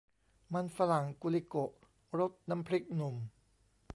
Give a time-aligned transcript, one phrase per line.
[0.53, 1.71] มันฝรั่งกูลิโกะ
[2.19, 3.15] รสน้ำพริกหนุ่ม!